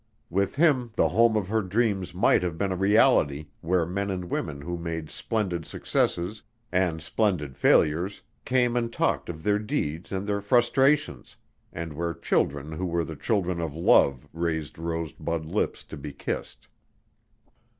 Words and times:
With 0.31 0.55
him 0.55 0.91
the 0.95 1.09
home 1.09 1.37
of 1.37 1.47
her 1.49 1.61
dreams 1.61 2.11
might 2.15 2.41
have 2.41 2.57
been 2.57 2.71
a 2.71 2.75
reality 2.75 3.49
where 3.59 3.85
men 3.85 4.09
and 4.09 4.31
women 4.31 4.59
who 4.61 4.75
made 4.75 5.11
splendid 5.11 5.63
successes 5.67 6.41
and 6.71 7.03
splendid 7.03 7.55
failures 7.55 8.23
came 8.43 8.75
and 8.75 8.91
talked 8.91 9.29
of 9.29 9.43
their 9.43 9.59
deeds 9.59 10.11
and 10.11 10.25
their 10.25 10.41
frustrations, 10.41 11.35
and 11.71 11.93
where 11.93 12.15
children 12.15 12.71
who 12.71 12.87
were 12.87 13.03
the 13.03 13.15
children 13.15 13.61
of 13.61 13.75
love 13.75 14.27
raised 14.33 14.79
rose 14.79 15.13
bud 15.13 15.45
lips 15.45 15.83
to 15.83 15.95
be 15.97 16.11
kissed. 16.13 16.67